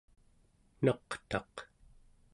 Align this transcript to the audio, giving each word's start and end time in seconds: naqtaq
naqtaq 0.83 1.53